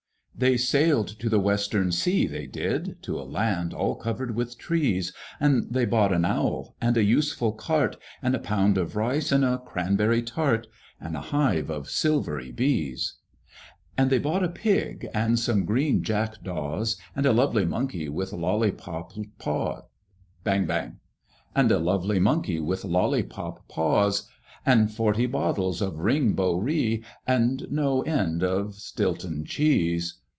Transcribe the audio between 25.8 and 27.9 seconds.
of Ring Bo Ree, And